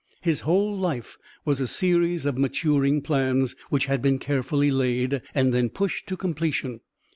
His 0.21 0.39
whole 0.39 0.75
life 0.75 1.19
was 1.45 1.61
a 1.61 1.67
series 1.67 2.25
of 2.25 2.35
maturing 2.35 3.03
plans, 3.03 3.55
which 3.69 3.85
had 3.85 4.01
been 4.01 4.17
carefully 4.17 4.71
laid, 4.71 5.21
and 5.35 5.53
then 5.53 5.69
pushed 5.69 6.07
to 6.07 6.17
completion. 6.17 6.79